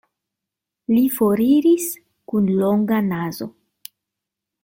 [0.93, 1.85] Li foriris
[2.31, 3.51] kun longa nazo.